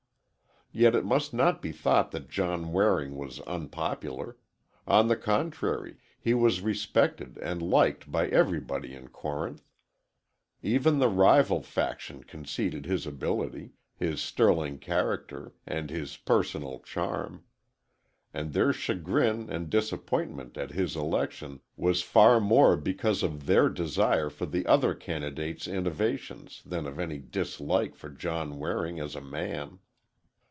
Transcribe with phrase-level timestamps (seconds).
[0.73, 4.37] Yet it must not be thought that John Waring was unpopular.
[4.87, 9.65] On the contrary, he was respected and liked by everybody in Corinth.
[10.63, 17.43] Even the rival faction conceded his ability, his sterling character and his personal charm.
[18.33, 24.29] And their chagrin and disappointment at his election was far more because of their desire
[24.29, 29.79] for the other candidate's innovations than of any dislike for John Waring as a man.